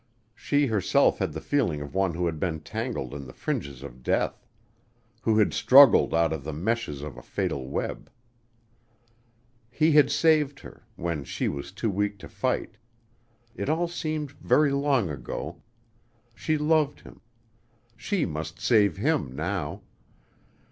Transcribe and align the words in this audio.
She 0.33 0.65
herself 0.65 1.19
had 1.19 1.31
the 1.31 1.39
feeling 1.41 1.79
of 1.79 1.93
one 1.93 2.15
who 2.15 2.25
had 2.25 2.39
been 2.39 2.61
tangled 2.61 3.13
in 3.13 3.27
the 3.27 3.33
fringes 3.35 3.83
of 3.83 4.01
death: 4.01 4.47
who 5.21 5.37
had 5.37 5.53
struggled 5.53 6.11
out 6.11 6.33
of 6.33 6.43
the 6.43 6.53
meshes 6.53 7.03
of 7.03 7.17
a 7.17 7.21
fatal 7.21 7.67
web. 7.67 8.09
He 9.69 9.91
had 9.91 10.09
saved 10.11 10.61
her, 10.61 10.87
when 10.95 11.23
she 11.23 11.47
was 11.47 11.71
too 11.71 11.91
weak 11.91 12.17
to 12.17 12.27
fight 12.27 12.77
it 13.55 13.69
all 13.69 13.87
seemed 13.87 14.31
very 14.31 14.71
long 14.71 15.07
ago.... 15.11 15.61
She 16.33 16.57
loved 16.57 17.01
him.... 17.01 17.21
She 17.95 18.25
must 18.25 18.59
save 18.59 18.97
him 18.97 19.35
now. 19.35 19.83